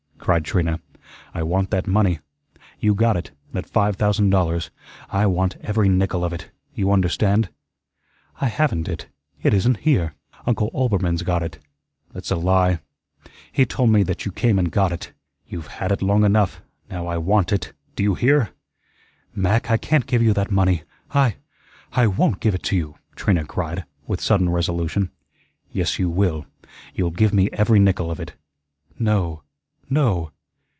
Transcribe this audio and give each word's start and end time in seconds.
cried 0.23 0.45
Trina. 0.45 0.79
"I 1.33 1.41
want 1.41 1.71
that 1.71 1.87
money. 1.87 2.19
You 2.79 2.93
got 2.93 3.17
it 3.17 3.31
that 3.53 3.65
five 3.67 3.95
thousand 3.95 4.29
dollars. 4.29 4.69
I 5.09 5.25
want 5.25 5.57
every 5.61 5.89
nickel 5.89 6.23
of 6.23 6.31
it! 6.31 6.51
You 6.75 6.91
understand?" 6.91 7.49
"I 8.39 8.45
haven't 8.45 8.87
it. 8.87 9.07
It 9.41 9.51
isn't 9.53 9.77
here. 9.77 10.13
Uncle 10.45 10.69
Oelbermann's 10.75 11.23
got 11.23 11.41
it." 11.41 11.57
"That's 12.13 12.29
a 12.29 12.35
lie. 12.35 12.79
He 13.51 13.65
told 13.65 13.89
me 13.89 14.03
that 14.03 14.23
you 14.23 14.31
came 14.31 14.59
and 14.59 14.71
got 14.71 14.91
it. 14.91 15.11
You've 15.47 15.67
had 15.81 15.91
it 15.91 16.03
long 16.03 16.23
enough; 16.23 16.61
now 16.87 17.07
I 17.07 17.17
want 17.17 17.51
it. 17.51 17.73
Do 17.95 18.03
you 18.03 18.13
hear?" 18.13 18.51
"Mac, 19.35 19.71
I 19.71 19.77
can't 19.77 20.05
give 20.05 20.21
you 20.21 20.33
that 20.33 20.51
money. 20.51 20.83
I 21.15 21.37
I 21.93 22.05
WON'T 22.05 22.39
give 22.39 22.53
it 22.53 22.63
to 22.69 22.75
you," 22.75 22.95
Trina 23.15 23.43
cried, 23.43 23.85
with 24.05 24.21
sudden 24.21 24.51
resolution. 24.51 25.09
"Yes, 25.71 25.97
you 25.97 26.11
will. 26.11 26.45
You'll 26.93 27.09
give 27.09 27.33
me 27.33 27.49
every 27.51 27.79
nickel 27.79 28.11
of 28.11 28.19
it." 28.19 28.35
"No, 28.99 29.41
NO." 29.93 30.31